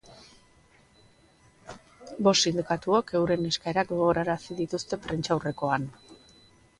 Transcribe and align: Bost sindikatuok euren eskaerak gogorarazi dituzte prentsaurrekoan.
Bost 2.27 2.49
sindikatuok 2.51 3.13
euren 3.19 3.45
eskaerak 3.49 3.91
gogorarazi 3.93 4.57
dituzte 4.61 4.99
prentsaurrekoan. 5.05 5.87